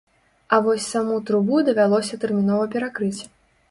[0.55, 3.17] А вось саму трубу давялося тэрмінова перакрыць.